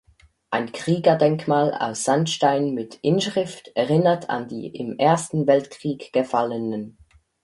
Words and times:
Ein 0.49 0.71
Kriegerdenkmal 0.71 1.75
aus 1.75 2.05
Sandstein 2.05 2.73
mit 2.73 2.95
Inschrift 3.03 3.67
erinnert 3.75 4.31
an 4.31 4.47
die 4.47 4.65
im 4.65 4.97
Ersten 4.97 5.45
Weltkrieg 5.45 6.11
Gefallenen. 6.11 6.97